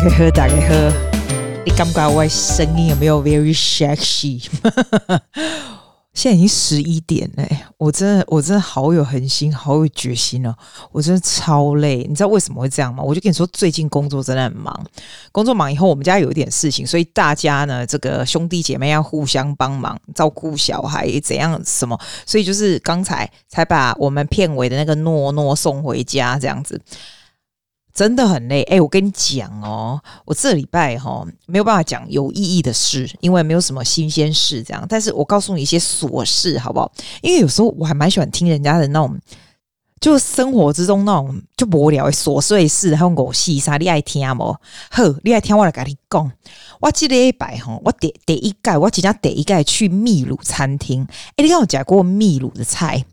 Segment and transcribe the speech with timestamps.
[0.00, 0.74] 家好，大家好，
[1.66, 4.42] 你感觉我声音有没有 very sexy？
[6.14, 7.46] 现在已经十一点了，
[7.76, 10.54] 我真的，我真的好有恒心，好有决心哦！
[10.90, 13.02] 我真的超累，你知道为什么会这样吗？
[13.02, 14.86] 我就跟你说，最近工作真的很忙，
[15.32, 21.98] 工作忙以后，我们家有一点事情，所以大家呢，这个兄弟姐妹要互相帮忙照顾小孩，怎样什么？
[22.24, 26.80] 所以就是刚才才把我们片尾的那个诺诺送回家，这样子。
[27.92, 34.86] 真的很累，哎、欸，我跟你讲哦，我这礼拜哈没有办法讲有意义的事，因为没有什么新鲜事这样。
[34.88, 36.90] 但是我告诉你一些琐事，好不好？
[37.20, 39.18] 因为有时候我还蛮喜欢听人家的那种，
[40.00, 44.56] 就生活之中那种就无聊的琐碎事，还有我细沙，你爱听吗？
[44.90, 46.32] 好，你爱听我来跟你讲。
[46.80, 51.02] 我记得一摆哈，我第第一盖，我即将第一盖去秘鲁餐厅。
[51.02, 53.04] 哎、欸，你跟我讲过秘鲁的菜？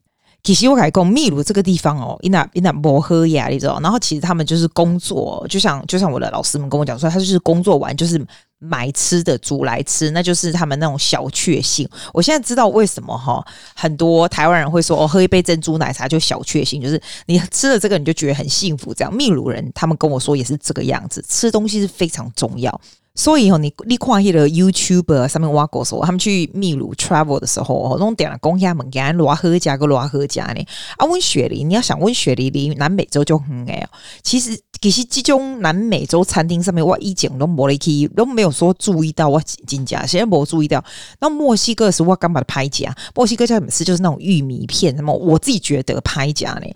[0.44, 3.80] 其实我改讲秘鲁这个地方哦，伊那伊那摩喝呀，你知道？
[3.82, 8.26] 然后其实他们就是工作，就像就像我的老师们跟我讲说，他就是工作完就是
[8.60, 11.88] 买吃的煮来吃，那就是他们那种小确幸。
[12.14, 18.94] 我现在知道为什么哈，很多台湾人会说哦，喝一杯珍珠奶茶就小确幸，就是你吃了这个你就觉得很幸福。
[18.94, 22.80] 这样秘鲁人他们跟我说也是这个样子，吃东西是非常重要。
[23.18, 30.64] 所以吼，你你看迄个 YouTube 上面挖过说，他们去秘鲁 travel 的时候哦，弄点了公虾门干罗喝加个罗喝加呢。
[30.98, 33.98] 啊，温雪梨，你要想温雪梨离南美洲就很远哦。
[34.22, 40.84] 其实其实这种南美洲餐厅上面我一讲都没去，都没有说注意到我真假，现在无注意到。
[41.20, 43.84] 那墨西哥是我刚把它拍假，墨西哥叫什么吃？
[43.84, 46.68] 就是那种玉米片，什么我自己觉得拍假呢。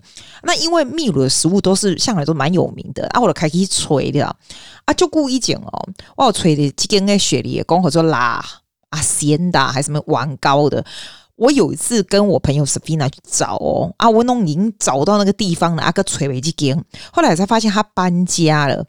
[0.42, 4.24] 那因为秘鲁的食物都是向来都蛮有名的啊，我都开始吹的
[4.84, 8.44] 啊，就故意讲哦，哇吹的这间个雪梨的，讲说啦，
[8.90, 10.84] 阿鲜的，还是什么玩高的。
[11.36, 16.82] 我有一次跟我朋友 safina 去找哦，啊，我弄已经找到那个地方了，阿，个吹为这间，
[17.12, 18.84] 后来才发现他搬家了。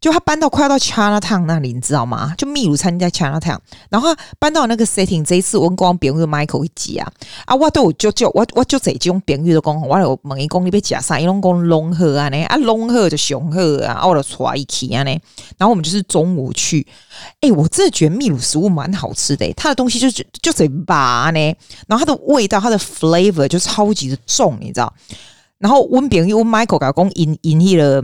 [0.00, 2.34] 就他搬到快要到 Chinatown 那里，你知道吗？
[2.38, 3.58] 就秘鲁餐厅在 Chinatown，
[3.90, 5.22] 然后他搬到那个 setting。
[5.22, 7.12] 这一次我跟光别人 Michael 一起啊，
[7.44, 15.10] 啊，我都有就就我我就这种别人都讲，我有问伊讲你要吃啥，伊拢讲龙鹤啊呢，啊龙鹤就熊鹤啊，我就带伊去啊呢。
[15.58, 16.86] 然后我们就是中午去，
[17.40, 21.54] 哎、我真的觉得秘鲁食物蛮好吃的、它的东西就是就嘴巴呢，
[21.86, 24.90] 然后它的味道，它的 flavor 就超级的重，你知道？
[25.58, 28.02] 然后问别人问 Michael 讲引引起了。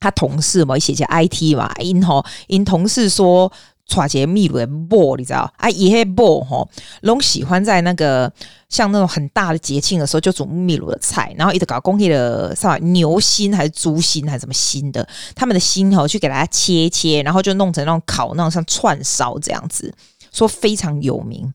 [0.00, 3.52] 他同事嘛，写写 IT 嘛，因吼因同事说，
[3.86, 5.52] 带些秘鲁的某，你知道？
[5.58, 6.68] 啊，伊迄某吼，
[7.02, 8.32] 拢喜欢在那个
[8.68, 19.92] 像那种很大的节庆的时候，就煮秘鲁的菜，然后一直搞工业的啥牛心还是猪心还是什么心的，他们的心吼去给大家切切，然后就弄成那种烤那种像串烧这样子，
[20.32, 21.52] 说非常有名。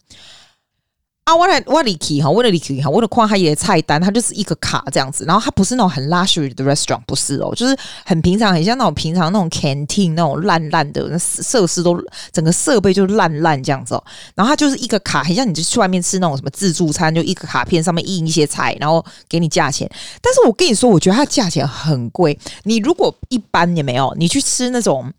[1.25, 7.75] 啊，我来我里去哈，我里去哈，我的看他的菜单，它就是一个卡这样子，然后它不是那种很 luxury 的 restaurant，不是哦，就是
[8.05, 11.99] 很平常，很像那种平常那种 canteen 那种烂烂的，那设施都
[12.31, 14.03] 整个设备就烂烂这样子哦。
[14.35, 19.89] 然后它就是一个卡，很像你就去外面吃那种什么自助餐，就一个卡片上面印一些菜，然后给你价钱。
[20.21, 22.37] 但是我跟你说，我觉得它价钱很贵。
[22.65, 25.11] 你如果一般也没有，你去吃那种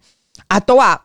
[0.47, 1.03] 啊都啊。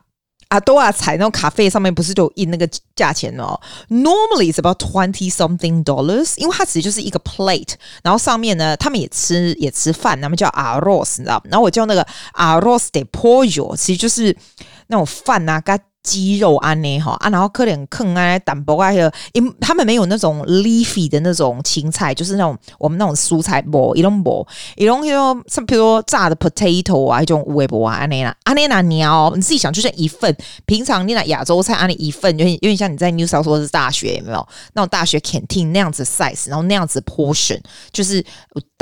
[0.52, 3.58] 啊，都啊，踩那种咖啡上面不是就印那个价钱哦
[3.88, 11.42] ？Normally is about twenty something dollars，因为它其实就是一个 plate，然后上面呢，他们也吃也吃饭，他们叫 arroz，你知道？
[11.44, 14.36] 然后我叫那个 arroz de pollo，其实就是
[14.88, 15.80] 那种饭啊，跟。
[16.02, 18.92] 鸡肉安呢哈啊，然后可能坑啊淡薄啊，
[19.32, 24.46] 因他们没有那种 leafy 的那种青菜，就是那种我们那种蔬菜不一种不
[24.76, 30.36] 一种一种，像比如说炸的 potato 啊，一种微波啊安尼啦，安尼啦你要你自己想，就像一份
[30.66, 34.48] 平常你那亚洲菜安尼一份，有点有点像你在 New South Wales 大学有没有？
[34.74, 37.60] 那种大学 canteen 那样子 size，然后那样子 portion
[37.92, 38.24] 就是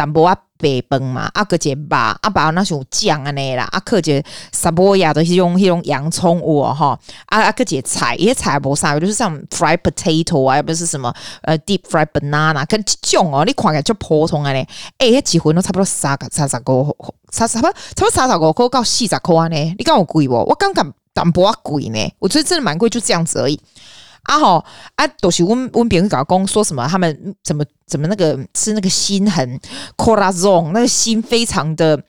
[0.01, 0.35] 淡薄啊。
[0.63, 4.23] 白饭嘛，啊，个只肉，啊，把那种酱安尼啦，啊，克只
[4.53, 11.11] 沙波亚的迄种迄种洋葱哦，哈，啊啊，个只菜，伊菜无啥，就是像 fried potato 啊，不是什么
[11.45, 14.59] 呃 deep fried banana，跟即种哦，你看起来就普通安尼，
[14.99, 16.97] 哎、欸，迄几回都差不多三个三十个，
[17.33, 20.35] 差差不差不多三十个块到四十块安尼，你讲有贵不？
[20.35, 23.59] 我感觉淡薄仔贵呢，我觉得真的蛮贵，就这样子而已。
[24.31, 26.87] 啊吼啊，都是温温别人搞工说什么？
[26.87, 29.59] 他们怎么怎么那个吃那个心很
[29.97, 32.01] corazon 那个心非常的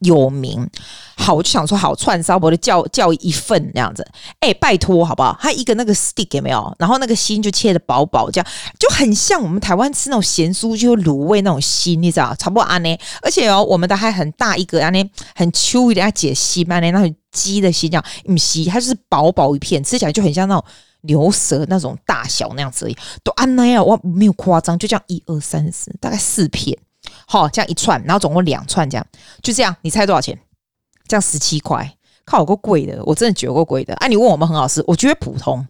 [0.00, 0.68] 有名。
[1.16, 4.06] 好，我就想说好串烧，我就叫叫一份这样子。
[4.40, 5.34] 哎、拜托好不好？
[5.40, 6.76] 他一个那个 stick 有没有？
[6.78, 8.46] 然后那个心就切的薄薄，这样
[8.78, 12.34] 就很像我们台湾吃那种咸酥就卤味那种心，你知道？
[12.34, 12.98] 差不多安呢。
[13.22, 15.02] 而且哦，我们的还很大一个安呢，
[15.34, 20.62] 很粗一点，解析安呢，那种鸡的心这样，嗯稀，它就是薄薄一片，吃起来就很像那种。
[21.06, 22.86] 牛舌那种大小那样子，
[23.24, 26.76] 都安那样，我没有夸张，就这样一二三四，大概四片，
[27.26, 29.06] 好，这样一串，然后总共两串，这样
[29.42, 30.38] 就这样，你猜多少钱？
[31.08, 31.92] 这样十七块。
[32.28, 33.94] 靠有够贵的，我真的觉得够贵的。
[33.94, 35.64] 啊，你问我们很好吃，我觉得普通。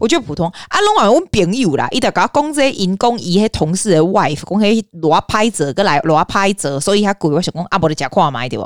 [0.00, 7.30] 我觉得普通啊，拢话阮朋友啦，伊就甲我讲这因讲伊迄同事的 wife 讲迄罗拍折，个来罗拍折，所以较贵。
[7.30, 8.62] 我想讲啊，无你食看买对无？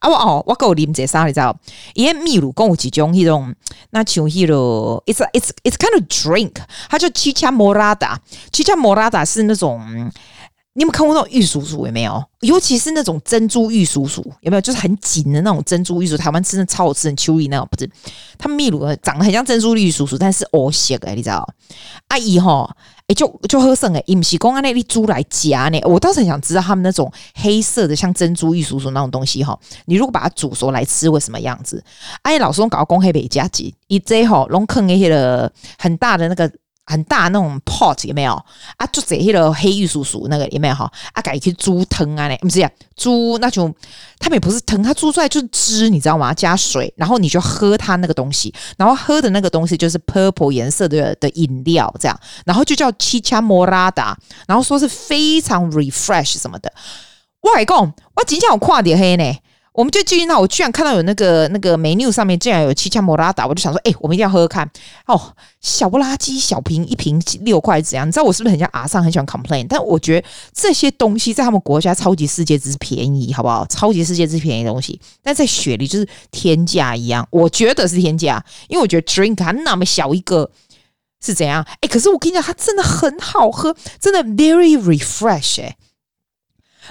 [0.00, 1.56] 啊我哦，我有啉者啥你知道？
[1.94, 3.54] 伊迄秘鲁讲有几种迄种，
[3.90, 4.54] 那像迄个
[5.06, 6.54] ，it's a, it's it's kind of drink，
[6.88, 10.10] 它叫 chicha morada，chicha morada 是那种。
[10.76, 11.86] 你有看过那种玉蜀黍？
[11.86, 12.22] 有没有？
[12.40, 14.60] 尤其是那种珍珠玉蜀黍，有没有？
[14.60, 17.88] 就是很紧的那种珍珠玉蜀，台湾吃的超好吃，很秋丽那种，不是？
[18.36, 21.48] 他们秘鲁长得很像珍珠玉蜀黍，但是哦，血的，你知道？
[22.08, 22.68] 阿姨哈，
[23.06, 25.80] 哎，就就喝剩哎，伊不是讲那粒珠来夹呢？
[25.84, 31.82] 我倒是很想知道他们那种黑色的像珍珠玉蜀黍那种东西哈，你如果把它煮熟来吃会什么样子？
[32.22, 36.50] 阿姨老师搞公黑北加吉，一这吼龙坑那些的很大的那个。
[36.86, 38.32] 很大那种 pot 有没有
[38.76, 38.86] 啊？
[38.92, 40.90] 就这些个黑玉蜀黍那个有没有哈？
[41.12, 43.74] 啊，改去煮汤啊嘞，不是呀，煮那种
[44.18, 46.34] 他们也不是汤，它煮出来就是汁，你知道吗？
[46.34, 54.14] 加水，然后你就喝它那个东西，然后喝的那个东西就是 purple 颜色的的饮料，这样，然后就叫 chicha morada，
[54.46, 56.72] 然后说是非常 refresh 什么的。
[57.40, 59.24] 外公，我今天有看点黑呢。
[59.74, 64.70] 我们就继续那，我居然看到有那个那个 menu 上面竟然有七枪莫拉达，我就想说，哎、我们一定要喝喝看。
[65.06, 69.66] 哦，小不拉几小瓶，一瓶六块怎样，你知道我是不是很像阿尚，很喜欢 complain？
[69.68, 73.66] 但我觉得这些东西在他们国家超级世界之便宜，好不好？
[73.66, 80.48] 超级世界之便宜的东西，但在雪梨就是天价一样，我觉得是天价，因为我觉得 drink 它那么小一个
[81.20, 81.66] 是怎样？
[81.80, 85.76] 哎、可是我跟你讲，它真的很好喝，真的 very refresh 哎、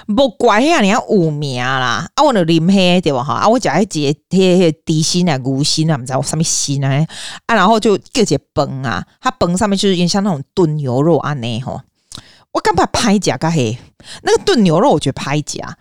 [0.06, 2.08] 无怪迄安尼啊有名啦。
[2.14, 3.34] 啊阮著啉迄个着无吼。
[3.34, 7.06] 啊我食迄一个迄个迄个猪心啊牛心啊毋知有啥物心啊。
[7.46, 9.06] 啊然后就叫一个饭啊。
[9.20, 11.80] 啊饭上面就是因像那种炖牛肉安尼吼。
[12.52, 13.78] 我感觉歹食甲迄个
[14.22, 15.60] 那个炖牛肉我觉得歹食。
[15.60, 15.76] 啊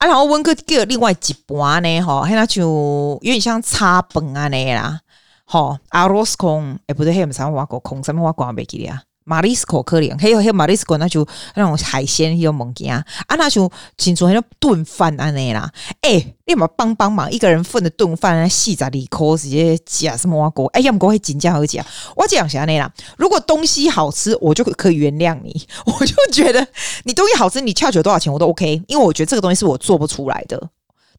[0.00, 1.14] 然后阮佫叫另外一
[1.46, 5.00] 盘呢吼迄若像有点像炒饭安尼啦。
[5.44, 9.02] 吼啊罗斯讲诶不对迄毋是我碗糕空啥物我糕我袂记咧啊。
[9.30, 11.24] 马里斯可可怜，还有还有马里斯可那就
[11.54, 13.04] 那种海鲜，有物件啊，
[13.38, 15.70] 那就清楚，还有炖饭安尼啦。
[16.00, 20.66] 哎、欸，你嘛帮帮忙，一个人份的炖饭，四十二块直接加什么锅？
[20.72, 21.86] 哎、欸，要么我会紧张好讲。
[22.16, 25.64] 我讲下那啦，如果东西好吃，我就可以原谅你。
[25.86, 26.66] 我就觉得
[27.04, 30.60] 你东西好吃，你翘酒多少钱我都 OK，因为我觉得这个东西是我做不出来的。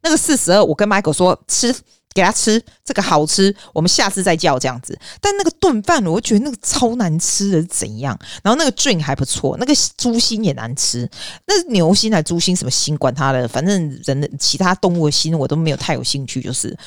[0.02, 1.74] 那个四十二，我跟 Michael 说吃。
[2.14, 4.98] 给他吃这个好吃，我们下次再叫这样子。
[5.20, 8.18] 但那个炖饭，我觉得那个超难吃的怎样？
[8.44, 11.10] 然后那个 drink 还不错，那个猪心也难吃。
[11.46, 12.56] 那牛心还猪心？
[12.56, 12.98] 什么心？
[12.98, 16.42] 管他的，反正人的其他动物的心我都没有太有兴趣。
[16.42, 16.78] 就是，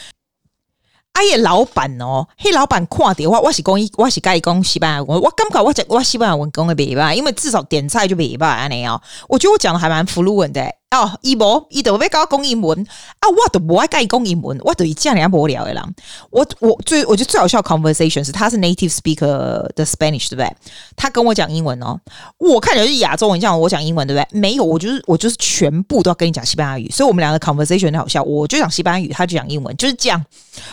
[1.14, 9.00] 哎呀，老板哦，嘿，老板看的话，我是讲，我是该讲西班牙文，我感觉我讲我西班牙文讲的袂歹，因为至少点菜就袂歹安尼哦。
[9.28, 10.62] 我觉得我讲的还蛮 fluent 的。
[10.94, 12.86] 哦，伊无，伊都要教我讲英文
[13.18, 13.28] 啊！
[13.28, 15.84] 我都不爱教伊讲英文，我等于这样人家无聊的啦。
[16.30, 20.56] 我我最我觉得最好笑的 conversation 是他是 native speaker 的 Spanish 对不对？
[20.96, 21.98] 他跟我讲英文哦，
[22.38, 24.38] 我看起来是亚洲人，像我讲英文对不对？
[24.38, 28.22] 没有，我就是我就是全部都要跟你讲西班牙语，所以我们两个 conversation 很好笑。
[28.22, 30.24] 我就讲西班牙语，他就讲英文，就是这样。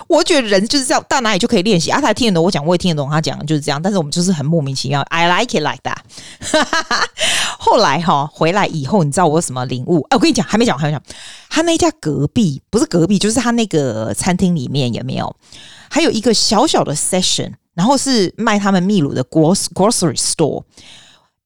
[0.08, 2.00] 我觉得人就是这样，到哪里就可以练习啊。
[2.00, 3.82] 他听得懂我讲，我也听得懂他讲，就是这样。
[3.82, 5.98] 但是我们就是很莫名其妙，I like it like that。
[7.64, 10.04] 后来哈回来以后，你知道我有什么领悟？
[10.10, 11.04] 我跟你讲，还没讲，还没讲。
[11.48, 15.36] 他那一家隔壁不是隔壁，就是他那个餐厅里面有没有？
[15.88, 20.64] 还有一个小小的 session，然后是卖他们秘鲁的 grocery store。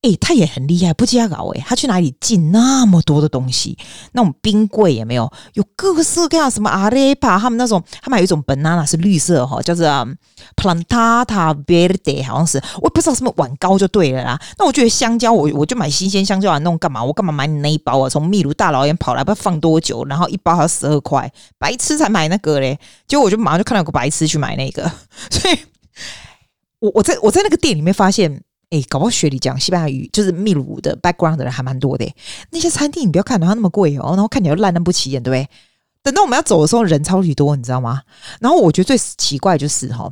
[0.06, 3.76] 诶、他也很厉害，不加搞诶，他去哪里进那么多的东西？
[4.12, 9.86] 那种冰柜也没有，有各式各样什么阿雷巴，他们那种，他们有一种 banana 是绿色哈，叫做
[10.56, 14.40] plantata verde，好像是，我也不知道什么碗糕就对了啦。
[14.60, 17.04] 那我觉得香蕉，我我就买新鲜香蕉来弄干嘛？
[17.04, 18.08] 我干嘛买你那一包啊？
[18.08, 20.06] 从秘鲁大老远跑来，不知道放多久？
[20.06, 22.78] 然后一包还要十二块，白痴才买那个嘞。
[23.08, 24.84] 结果我就马上就看到有个白痴去买那个，
[25.32, 25.58] 所以
[26.78, 28.44] 我我在我在那个店里面发现。
[28.70, 32.06] 哎，搞不好学里讲西班牙语就是秘鲁的 background 的人还蛮多的。
[32.52, 35.50] 那些餐厅你不要看它那么贵哦，然后看起来烂的不起眼，对不对？
[36.04, 38.04] 等到我们要走的时候，人超级多，你知道吗？
[38.40, 40.12] 然后我觉得最奇怪就是哈，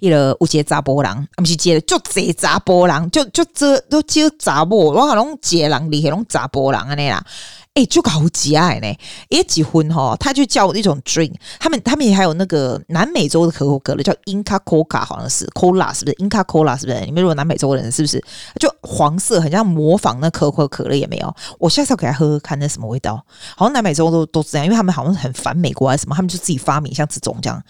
[0.00, 7.24] 一个有接查波浪，不是接就这查波浪，就就这都接查波，我好像接人厉害，拢查波浪啊那啦。
[7.72, 8.98] 哎、就搞急爱呢！
[9.28, 17.00] 一结婚哈，他就叫那种 drink，他们他们也还有那个南美洲的可口可乐，叫 Inca Coca，好像是 Cola，是不是？Inca Cola 是不是？
[17.06, 18.22] 你们如果南美洲人是不是？
[18.58, 21.34] 就黄色，很像模仿那可口可乐也没有。
[21.60, 23.24] 我下次要给他喝喝看，那什么味道？
[23.56, 27.62] 好像南美洲都都这样，因为他们好像很反美国还是什么，他们就自己发明像这种这样，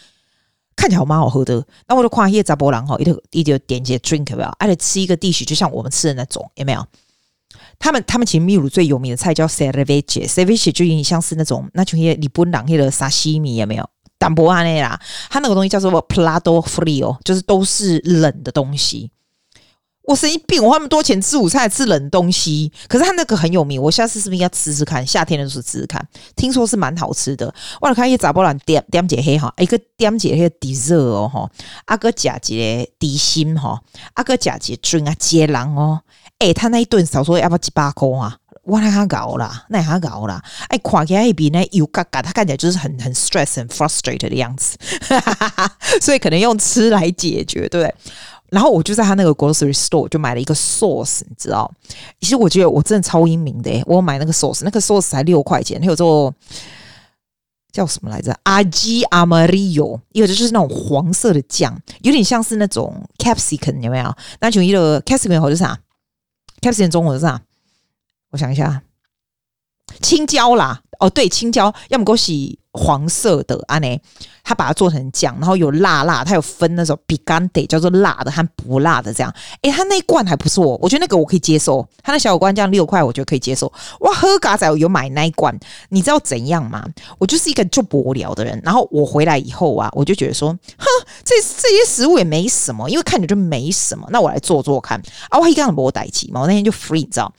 [0.81, 1.63] 看起来好蛮好喝的。
[1.87, 4.49] 那我就跨些杂波浪哈，一头一头点些 drink 没有？
[4.59, 6.83] 而且吃一个 dish，就像我们吃的那种，有没有？
[7.79, 13.87] 他们他们其实秘鲁最有名的菜叫 ceviche，ceviche 就有点像是那种那群些日本人那个沙西米有没有？
[14.19, 19.11] 淡薄安内啦，它那个东西叫做 Plato Frio，就是都是冷的东西。
[20.11, 22.73] 我神经病，我花那么多钱吃午餐，吃冷东西。
[22.89, 25.07] 可是它那个很有名，我下次是不是应该吃吃看？
[25.07, 27.55] 夏天的时候吃吃看，听说是蛮好吃的。
[27.81, 31.49] 我来看一查波兰点点解黑哈，一个点解黑 dessert 哦哈，
[31.85, 33.81] 阿哥甲杰底薪哈，
[34.15, 36.01] 阿哥甲杰尊啊接狼哦，
[36.41, 38.37] 哎，他那一顿少说要不要几百块啊？
[38.65, 44.77] 我那他搞啦，那他搞啦，哎，看起来一比那油嘎嘎，他看起来就是很很 stress 很 frustrated 的样子，
[46.03, 47.95] 所以可能用吃来解决，对不对？
[48.51, 51.73] 然后我就在他那个 grocery store 就买了一个 sauce，你知道？
[52.21, 56.35] 其实我觉得我真的超英明的，我买那个 sauce，那个 sauce 才六块钱，还有做
[57.73, 64.15] 叫什么来着？Aji Amarillo，一个就是那种黄色的酱，有点像是那种 capsicum，有没有？
[64.41, 65.79] 那就一个 capsicum 或者啥
[66.61, 67.41] ？capsicum 中文是啥？
[68.31, 68.83] 我想一下，
[70.03, 70.83] 青椒啦。
[71.01, 73.79] 哦，对，青椒要么给我洗黄色的啊？
[73.79, 73.99] 呢，
[74.45, 79.35] 他把它做成酱，然后有辣辣，它有分那种 picante 叫做辣的和不辣的这样。
[79.63, 81.87] 诶，他那一罐还不错，我觉得那个我可以接受。
[82.03, 83.73] 他那小罐酱六块，我觉得可以接受。
[84.01, 85.59] 哇，喝嘎仔我有买那一罐，
[85.89, 86.85] 你知道怎样吗？
[87.19, 90.87] 我就是一个就无聊的人，然后我回来以后啊，我就觉得说，哼，
[91.25, 95.39] 这这些食物也没什么，因为看着就没什么，那我来做做看啊。
[95.39, 97.33] 我一刚刚没带起嘛，我那天就 free，你知道。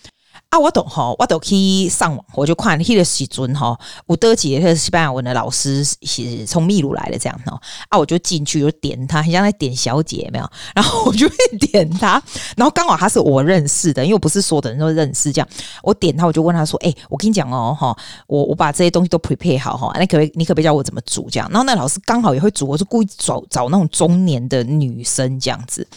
[0.52, 11.36] 啊，我懂哈，我都去上网，我就看那个时阵哈，我得几个西班牙文的老师是从秘鲁来的这样哈，啊，我就进去就点他，很像在点小姐没有， 然后我就会
[11.72, 12.22] 点他，
[12.58, 15.48] 然后刚好他是我认识的，因为我不是所有的人都认识这样，
[15.84, 21.48] 我点他，我就问他说，哎、我跟你讲哦哈，我我把这些东西都 prepare 好哈，那可不可以你可不可以教我怎么煮这样？
[21.50, 25.88] 然后那老师刚好也会煮，我是故意找找那种中年的女生这样子。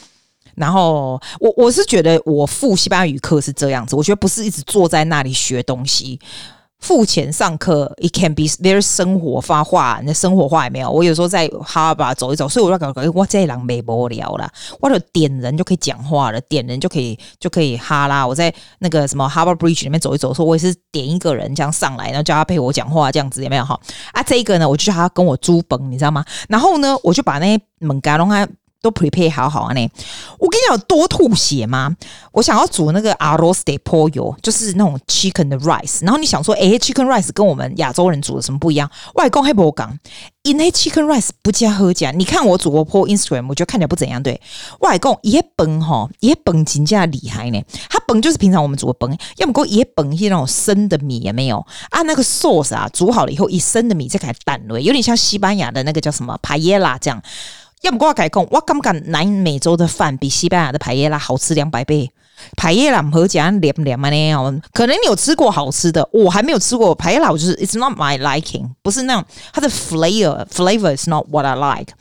[0.56, 6.20] 然后我我是觉得我付西班牙语课是这样子，我觉得不是一直坐在那里学东西，
[6.80, 10.90] 付钱上课，it can be very 生活化话，那生活化也没有。
[10.90, 18.26] 我有时候在哈巴走一走，所以我就感觉我这一人没无聊了，我就点人就可以讲话了，点人就可以就可以哈啦。
[18.26, 23.80] 我在那个什么 Harbor Bridge 里面走一走，说我也是点一个人这样上来，然后叫他陪我讲话，这样子有没有哈？
[24.12, 26.22] 啊，这个呢，我就叫他跟我租本，你知道吗？
[26.48, 28.46] 然后呢，我就把那些门嘎弄开。
[28.84, 29.72] 都 prepare 好好啊！
[29.72, 29.80] 呢，
[30.38, 31.96] 我跟你讲多吐血吗？
[32.32, 36.02] 我想要煮那个 arroz de pollo，就是那种 chicken 的 rice。
[36.02, 38.90] 然后你想说，诶、chicken rice 跟我们亚洲人煮的什么不一样？
[39.14, 39.98] 外公还不讲，
[40.42, 42.10] 因为 chicken rice 不加喝加。
[42.10, 44.22] 你看我煮过 po Instagram，我觉得看起来不怎样。
[44.22, 44.38] 对，
[44.80, 47.62] 外公也崩哈，也崩真加厉害呢。
[47.88, 52.02] 他崩就是平常我们煮的崩，要么给我也崩一些那种生的米也没有啊。
[52.02, 57.22] 那个 sauce 啊，煮好了以后，一生的米再开蛋类，有点像西班牙的那个叫什么 paella 这样。
[57.84, 62.10] 要不我改讲，我感觉南美洲的饭比西班牙的排耶拉好吃两百倍。
[62.56, 64.60] 排耶拉和讲黏黏嘛呢？
[64.72, 71.92] 可能你有吃过好吃的，我还没有吃过排耶拉，就是 It's not my liking，不是那种它的 flavor flavor is not what I like。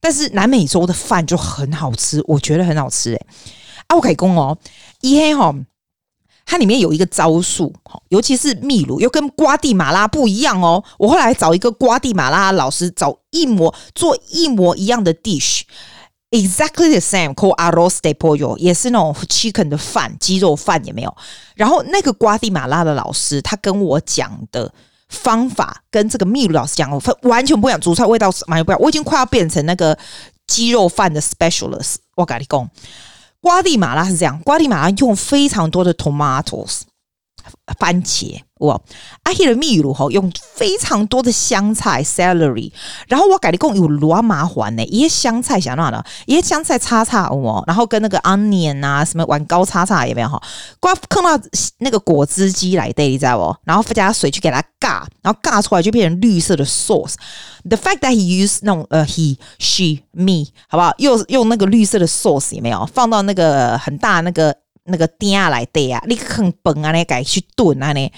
[0.00, 3.26] 但是南美洲的饭就很好吃，我觉得很好吃诶。
[3.86, 4.58] 啊，我改讲哦，
[5.00, 5.54] 一黑哈。
[6.50, 7.72] 它里面有一个招数，
[8.08, 10.82] 尤其是秘鲁，又跟瓜地马拉不一样哦。
[10.98, 21.16] 我后来找一个瓜地马拉老师，找一模做一模一样的 dish，exactly the same，called arroz de pollo，也是那种 chicken 的饭，鸡肉饭也没有。
[21.54, 24.74] 然后那个瓜地马拉的老师，他跟我讲的
[25.08, 28.80] 方法跟这个秘鲁老师讲的完全不一样，煮出来味道完全不一样。
[28.80, 29.96] 我已经快要变成那个
[30.48, 32.68] 鸡肉饭的 specialist，我跟你讲。
[33.40, 36.82] 瓜地马拉是这样，瓜地马拉用非常多的 tomatoes
[37.78, 38.40] 番茄。
[38.60, 38.78] 哇，
[39.22, 42.70] 阿希的秘鲁吼用非常多的香菜 celery，
[43.08, 46.04] 然后我改的共有罗麻环呢，一些香菜想到哪？
[46.26, 50.38] 一些香菜叉叉哦，然后跟那个 onion 啊什么碗糕叉叉有没有哈？
[50.78, 51.42] 刮碰到
[51.78, 53.56] 那个果汁机来对，你知道不？
[53.64, 57.14] 然后加水去给它尬，然后尬出来就变成绿色的 sauce。
[57.64, 60.92] The fact that he use 那种呃 he she me 好不好？
[60.98, 62.84] 用用那个绿色的 sauce 有没有？
[62.92, 64.54] 放到那个很大那个
[64.90, 68.12] 那个鼎来对啊，你很笨啊，你改去炖啊呢？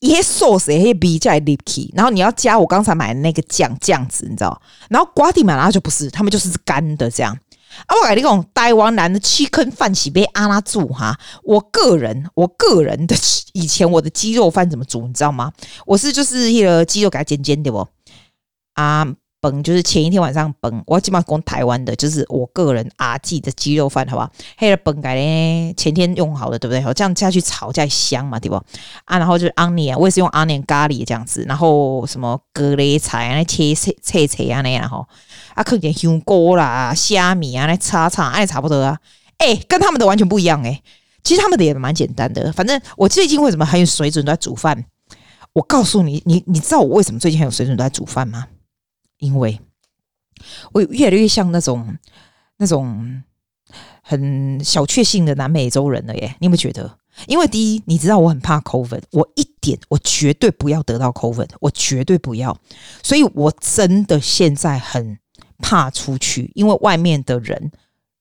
[0.00, 4.60] 一些 sauce 也比较 licky，然后你要加我刚才买的那个酱酱汁，你知道？
[4.90, 7.32] 然后瓜地马拉就不是，他们就是干的这样。
[7.86, 11.16] 啊，我跟你讲，台湾人的七坑饭起被阿拉住哈。
[11.44, 13.14] 我个人，我个人的
[13.52, 15.52] 以前我的鸡肉饭怎么煮，你知道吗？
[15.86, 17.86] 我是就是一个鸡肉给它煎煎的不
[18.74, 19.06] 啊。
[19.42, 24.30] 崩就是前一天晚上崩，我基本上讲台湾的，就是我个人阿记的鸡肉饭，好不好？
[24.56, 26.80] 黑了崩改呢，前天用好的，对不对？
[26.80, 28.54] 好，这样下去炒再香嘛，对不？
[29.04, 35.04] 啊，然后就是 onion，我也是用 onion 咖喱这样子，然后什么格雷菜啊，切切切切啊那样哈，
[35.54, 38.96] 啊，可点香菇啦、虾米啊，那炒炒，哎，差不多啊。
[39.38, 40.80] 哎，跟他们的完全不一样哎、
[41.24, 44.84] 其实他们的也蛮简单的，反正我最近为什么很有水准都在煮饭？
[45.52, 48.46] 我告诉你，你你知道我为什么最近很有水准都在煮饭吗？
[49.22, 49.60] 因为
[50.72, 51.96] 我越来越像那种
[52.56, 53.22] 那种
[54.02, 56.34] 很小确幸的南美洲人了耶！
[56.40, 56.98] 你有没有觉得？
[57.28, 62.58] 因为第一，你知道我很怕 COVID，我一点我绝对不要得到 COVID，我绝对不要。
[63.00, 65.18] 所以我真的现在很
[65.58, 67.70] 怕出去，因为外面的人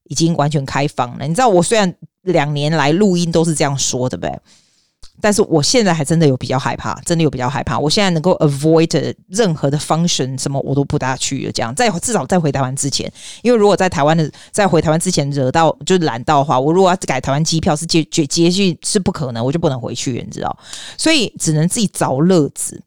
[0.03, 1.25] 已经完全开放了。
[1.25, 4.39] 你知道，我虽然两年来录音都是这样说的呗。
[5.22, 7.78] 但是我现在还真的有比较害怕，真的有比较害怕。
[7.78, 11.51] 我现在能够 avoid 任何的 function 什么我都不大去了。
[11.51, 13.12] 这样在至少在回台湾之前，
[13.44, 20.58] 因为如果在台湾的在回台湾之前惹到就是拦到的话，我如果要改台湾机票是接接接续是不可能，我就不能回去，你知道？
[20.98, 22.82] 所以只能自己找乐子。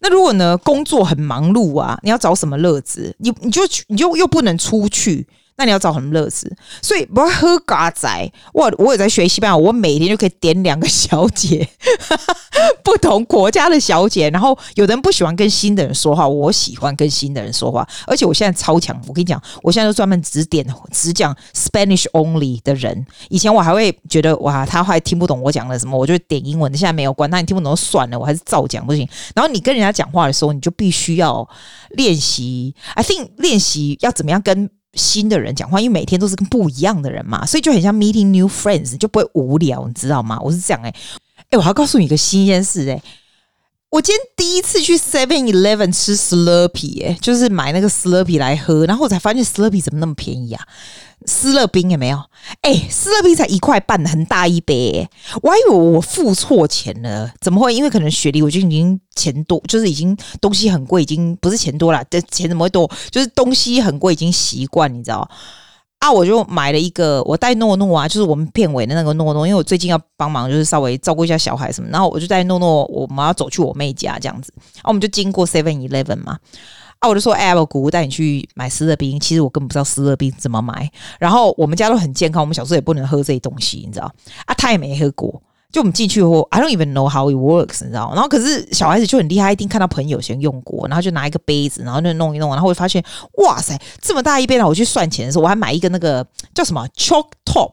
[0.00, 3.14] 那如果呢，工作很忙碌啊，你要找什么乐子？
[3.18, 5.26] 你你就你就又不能出去。
[5.60, 6.50] 那你要找什么乐子？
[6.80, 8.32] 所以不要喝嘎仔。
[8.54, 11.68] 我我也在学西班牙，我每天就可以点两个小姐，
[12.82, 14.30] 不同国家的小姐。
[14.30, 17.86] 然后有的人不喜欢跟新的人说话，我喜欢跟新的人说话。
[18.06, 23.04] 而且我现在超强，我跟你讲，我现在都专门只点只讲 Spanish only 的人。
[23.28, 26.78] 以前我还会觉得哇，他还听不懂我讲的什么，我就点英文的。
[26.78, 29.06] 现在没有关，那你听不懂就算了，我还是照讲不行。
[29.34, 31.46] 然后你跟人家讲话的时候，你就必须要
[31.90, 32.74] 练习。
[32.94, 34.70] I think 练习要怎么样跟。
[34.94, 40.38] 新的人讲话，因为每天都是跟不一样的人嘛，所以就很像 meeting new friends，就不会无聊，你知道吗？
[40.40, 40.94] 我是这样诶、欸，
[41.50, 43.02] 诶、我要告诉你一个新鲜事诶、
[43.90, 50.66] 我今天第一次去 Seven Eleven 吃 Slurpee，诶、欸，就是买那个 Slurpy 来喝，然后我才发现 Slurpy 怎么那么便宜啊？
[51.26, 52.18] 思乐冰有没有？
[52.62, 55.10] 哎、欸，思乐冰才一块半，很大一杯、欸，
[55.42, 57.74] 我还以为我付错钱了，怎么会？
[57.74, 62.90] 因为可能雪梨我就已经钱多，就是已经东西很贵，已经不是钱多了，这钱怎么会多？
[63.10, 65.28] 就是东西很贵，已经习惯，你知道？
[65.98, 76.38] 啊，我就买了一个，我带诺诺啊，就是我们片尾的那个诺诺，因为我最近要帮忙，就是稍微照顾一下小孩什么，然后我就带诺诺，我们要走去我妹家这样子，啊，我们就经过 Seven Eleven 嘛。
[77.00, 80.90] 啊，我就说，哎，我姑姑带你去买思乐冰，其实我根本不知道思乐冰怎么买。
[81.18, 84.04] 然后我们家都很健康，我们小时候也不能喝这些东西，你知道？
[84.44, 85.42] 啊，他也没喝过。
[85.72, 88.12] 就我们进去后，I don't even know how it works，你知道？
[88.12, 93.02] 然后可是小孩子就很厉害，一定看到朋友先用过，然后就拿一个杯子，然后就弄一弄，然后会发现，
[93.38, 94.56] 哇塞，这么大一杯！
[94.56, 97.72] 然后我去算钱的时候，我还买一个那个叫什么 Chalk Top。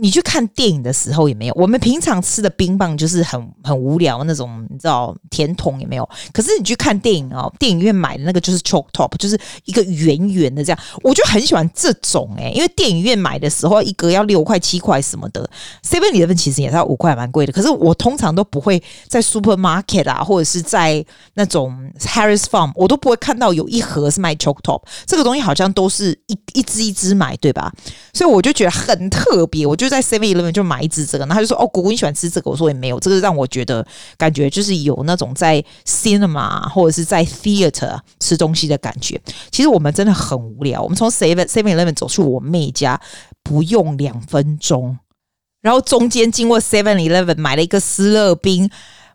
[0.00, 6.08] 你去看电影的时候也没有，我们平常吃的冰棒就是很很无聊那种，你知道甜筒也没有。
[6.32, 15.50] 可是你去看电影哦， 电影院买的那个就是 choc top，就是一个圆圆的这样，我就很喜欢这种诶、因为电影院买的时候一格要六块七块什么的
[15.84, 17.52] ，seven eleven 其实也是要五块，蛮贵的。
[17.52, 27.72] 可是我通常都不会在 supermarket 啊，或者是在那种 Harris Farm，我都不会看到有一盒是卖 choc top，这个东西好像都是一一支一支买，对吧？
[28.14, 29.87] 所以我就觉得很特别，我就。
[29.88, 33.86] 就在 Seven Eleven 就买一支这个，然后他就说：“哦，姑姑你喜欢吃这个？”我说：“也没有，这个让我觉得
[34.18, 39.18] 感觉就是有那种在 cinema 或者是在 theater 吃东西的感觉。
[39.50, 43.00] 其实我们真的很无聊，我们从 Seven Seven Eleven 走去我妹家
[43.42, 44.98] 不用两分钟，
[45.62, 48.68] 然后中间经过 Seven Eleven 买了一个思乐冰。”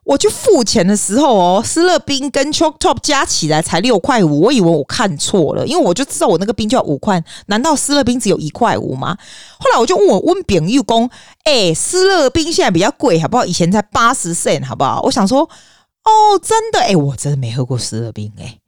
[0.03, 9.17] 我去付钱的时候哦，思乐冰跟 Choc Top 加起来才六块五，我以为我看错了，因为我就知道我那个冰就要五块，难道思乐冰只有一块五吗？
[9.59, 11.09] 后来我就问我温炳玉公，
[11.45, 13.45] 哎，思乐冰现在比较贵，好不好？
[13.45, 15.01] 以前才八十 c，好不好？
[15.03, 18.59] 我想说，哦，真的，哎，我真的没喝过思乐冰，哎，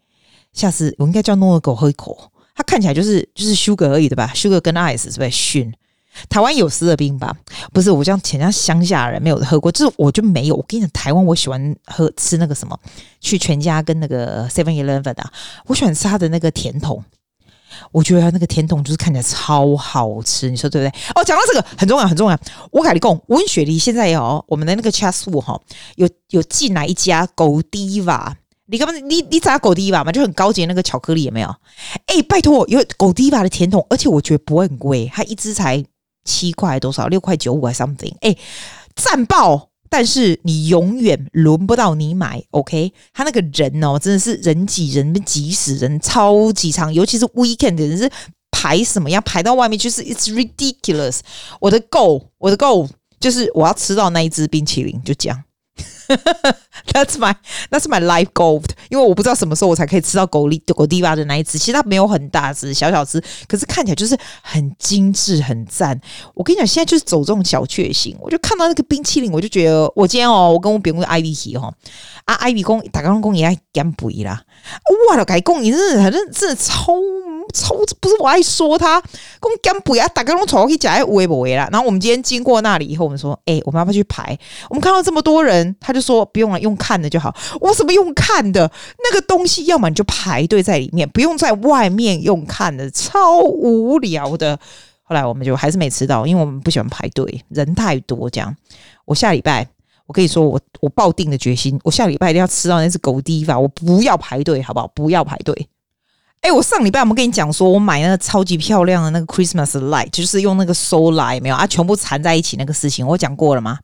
[0.53, 5.73] 下次我应该叫诺尔狗喝一口，它看起来就是就是 sugar 而已对吧，sugar 跟 ice 是不是逊？
[6.29, 7.35] 台湾有思乐冰吧？
[7.73, 10.55] 不是，我这样前家乡下人没有喝过，就是我就没有。
[10.55, 12.79] 我跟你讲，台湾我喜欢喝吃那个什么，
[13.19, 15.31] 去全家跟那个 Seven Eleven 啊，
[15.65, 17.03] 我喜欢吃它的那个甜筒。
[17.91, 20.99] 我觉得它那个甜筒就是看起来超好吃，你说对不对？
[21.13, 22.39] 哦，讲到这个很重要，很重要。
[22.71, 25.59] 我跟你讲，温雪梨现在有我们的那个 Chatswood 哈，
[25.97, 28.31] 有有进来一家 Godiva，
[28.67, 28.97] 你干嘛？
[28.99, 30.11] 你你知道 Godiva 吗？
[30.13, 31.53] 就很高级的那个巧克力有没有？
[32.05, 35.83] 哎，拜托，有 Godiva 的甜筒，而且我觉得不会很贵，它一支才。
[36.25, 37.07] 七块多少？
[37.07, 38.13] 六块九五还 something？
[38.19, 38.35] 哎，
[38.95, 39.69] 赞爆！
[39.87, 42.91] 但是你永远轮不到你买，OK？
[43.13, 48.11] 他那个人哦，真的是人挤人挤死人，超级长，尤其是 weekend 人是
[48.51, 49.21] 排什么样？
[49.23, 51.19] 排到外面就是 it's ridiculous。
[51.61, 55.43] 我的 goal，我的 goal 就是我要吃到那一支冰淇淋，就这样。
[56.93, 57.35] That's my
[57.69, 61.57] That's my life goal，因为我不知道什么时候我才可以吃到狗力狗地巴的那一只。
[61.57, 65.99] 其实它没有很大只，小小只，可是看起来就是很精致、很赞。
[66.33, 68.15] 我跟你讲，现在就是走这种小确幸。
[68.21, 71.73] 我就看到那个冰淇淋，我就觉得我今天哦，我跟我别人 Ivy 提哈
[72.25, 74.43] 啊，Ivy 公打刚公也爱减肥啦。
[75.09, 76.93] 哇，了改公你真的反正真的超。
[77.53, 78.99] 超不是我爱说他，
[79.39, 81.69] 公干不要打个龙头去讲哎，微不微啦。
[81.71, 84.35] 然后我们今天经过那里以后，我们说，哎、欸，我们要不要去排？
[84.67, 87.35] 我们看到这么多人，他就说不用了，用看的就好。
[87.61, 88.71] 我怎么用看的？
[89.03, 94.59] 那个东西，要么你就排队在里面，不用在外面用看的，超无聊的。
[95.03, 98.29] 后来我们就还是没吃到，因为我们不喜欢排队，人太多。
[98.29, 98.55] 这样，
[99.05, 99.67] 我下礼拜。
[100.07, 104.87] 我跟你说，我我抱定的决心，我下礼拜一定要吃到那只狗迪吧，我不要排队，好不好？
[104.89, 105.67] 不要排队。
[106.41, 113.79] 哎，我上礼拜我们跟你讲说，我买那个超级漂亮的那个 Christmas light，就是用那个 solar 没有啊，全部缠在一起那个事情，我讲过了吗？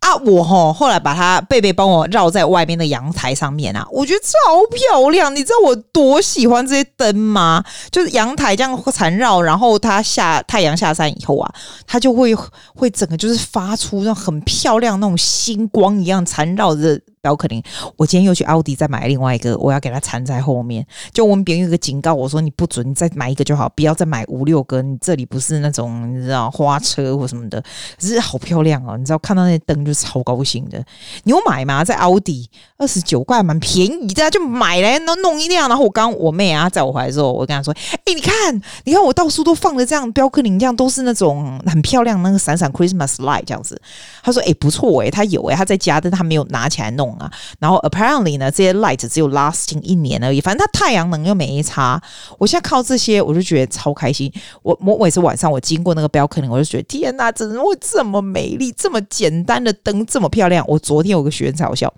[0.00, 4.28] 啊，我吼后来把它贝贝帮我绕在外面的阳台上面啊，我觉得超
[4.70, 5.34] 漂亮。
[5.34, 7.64] 你知道我多喜欢这些灯吗？
[7.90, 11.52] 就是阳台这样缠绕，然后它下太阳下山以后啊，
[11.86, 12.34] 它就会
[12.74, 17.00] 会整个就是发出那种很漂亮那种星光一样缠绕着。
[17.20, 17.62] 宝可林，
[17.96, 20.86] 我今天又去奥迪再买另外一个，我要给它缠在后面。
[21.12, 24.82] 就我们别人有个警告我说，你不准你再买一个就好，不要再买五六个。
[24.82, 27.60] 你这里不是那种你知道花车或什么的，
[28.00, 28.96] 可是好漂亮哦！
[28.96, 30.82] 你知道看到那灯就超高兴的。
[31.24, 31.84] 你有买吗？
[31.84, 35.68] 在奥迪二十九块，蛮便宜的，就买来弄弄一辆。
[35.68, 43.80] 然后我刚我妹啊在我怀的时候，我跟她说：“哎、你看，你看我到处都放的这样标克林，这样都是那种很漂亮那个闪闪 Christmas light 这样子。”
[44.22, 52.00] 她说：“哎、不错哎、她有哎、她在家，但她没有拿起来弄。”啊，然后 apparently 呢，这些 light 只有 lasting 一年而已，反正它太阳能又没差。
[52.38, 54.32] 我现在靠这些，我就觉得超开心。
[54.62, 58.72] 我我每次晚上我经过那个标，肯定我就觉得天哪，怎么会这么美丽？
[58.72, 60.64] 这么简单的灯这么漂亮。
[60.68, 61.88] 我昨天有个学员才好笑，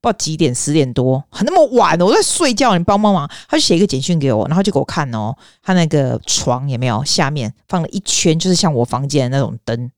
[0.00, 3.28] 不知道几点，十点多，很那么晚，我在睡觉，你帮帮忙。
[3.48, 9.90] 他就写一个简讯给我，然后就给我看哦，他那个床有没有下面放了一圈，就是像我房间的那种灯。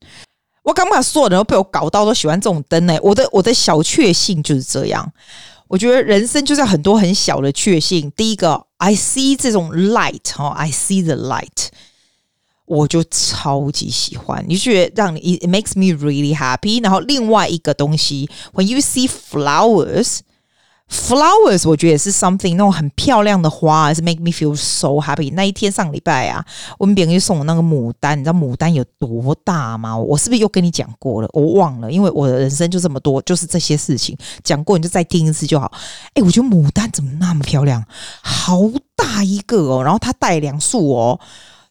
[0.63, 5.13] 我刚把所有人都被我搞到都喜欢这种灯呢、我的我的小确幸就是这样。
[5.69, 8.11] 我觉得人生就是很多很小的确幸。
[8.17, 11.69] 第一个，I see 这种 light 哦，I see the light，
[12.67, 14.45] 我就超级喜欢。
[14.49, 16.83] 你觉得让你 it makes me really happy。
[16.83, 20.21] 然后另外一个东西，When you see flowers。
[20.91, 25.33] Flowers，我觉得也是 something 那种很漂亮的花，是 make me feel so happy。
[25.35, 26.45] 那一天上礼拜啊，
[26.79, 29.97] 我们别人就送我那个牡丹，你知道牡丹有多大吗？
[29.97, 31.29] 我是不是又跟你讲过了？
[31.33, 35.71] 我忘了，因为我的人生就这么多，就是这些事情讲过，你就再听一次就好。
[36.15, 37.85] 哎，我觉得牡丹怎么那么漂亮？
[38.21, 38.61] 好
[38.97, 41.21] 大一个哦，然后它带两束哦，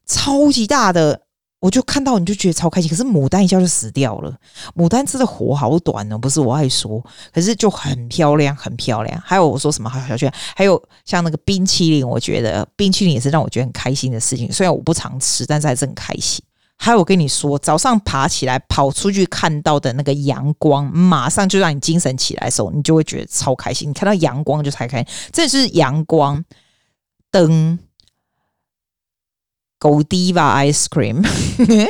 [0.06, 1.22] 超级大的。
[1.60, 4.34] 我就看到你就觉得超开心，可是牡丹一下就死掉了。
[4.76, 9.22] 牡丹吃的活好短哦，不是我爱说，可是就很漂亮，很漂亮。
[9.26, 14.50] 还有我说什么好小圈，还有像那个冰淇淋，我觉得冰淇淋也是让我觉得很开心的事情。
[14.50, 16.42] 虽然我不常吃，但是还是很开心。
[16.78, 23.90] 还有我跟你说，早上爬起来跑出去看到的那个阳光，马上就让你精神起来的时候，你就会觉得超开心。
[23.90, 26.42] 你看到阳光就才开心，这是阳光
[27.30, 27.78] 灯。
[29.80, 31.26] 狗迪吧，ice cream，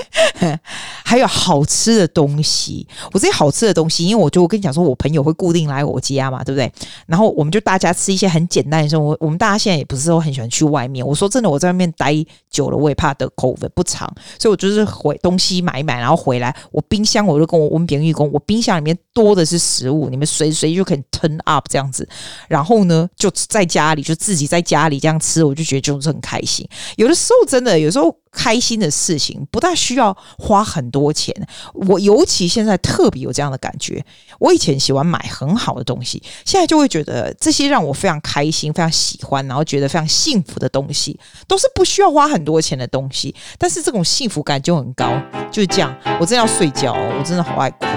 [1.04, 2.88] 还有好吃的东西。
[3.12, 6.72] 我这些好吃的东西，因为我就我跟你讲说，我朋友会固定来我家嘛，对不对？
[7.08, 9.18] 然后我们就大家吃一些很简单的生活。
[9.20, 11.04] 我们大家现在也不是说很喜欢去外面。
[11.04, 12.14] 我说真的，我在外面待
[12.52, 22.08] 久了，我也怕得 COVID 不长，所以我就是回东西买一买，然后回来，我冰箱我就跟我我们别人员工，我冰箱里面多的是食物，你们随随就可以 turn up 这样子。
[22.48, 26.64] 然后呢，就在家里就自己在家里这样吃，我就觉得就是很开心。
[26.96, 27.79] 有的时候真的。
[27.82, 31.34] 有时候开心的事情不大需要花很多钱，
[31.74, 34.04] 我尤其现在特别有这样的感觉。
[34.40, 43.36] 我以前喜欢买很好的东西，现在就会觉得这些让我非常开心、非常喜欢，然后觉得非常幸福的东西，都是不需要花很多钱的东西。
[43.58, 45.12] 但是这种幸福感就很高，
[45.52, 45.96] 就是这样。
[46.20, 47.90] 我真的要睡觉，我真的好爱困。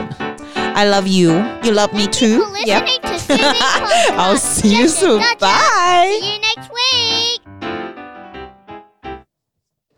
[0.74, 2.42] I love you, you love me too.
[2.64, 2.82] Yeah.
[4.16, 5.20] I'll see you soon.
[5.38, 6.40] Bye.